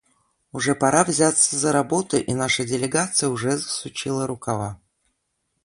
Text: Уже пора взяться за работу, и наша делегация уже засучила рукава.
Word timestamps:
Уже 0.51 0.73
пора 0.73 1.03
взяться 1.03 1.55
за 1.59 1.71
работу, 1.71 2.17
и 2.17 2.33
наша 2.33 2.63
делегация 2.65 3.29
уже 3.29 3.51
засучила 3.57 4.25
рукава. 4.25 4.81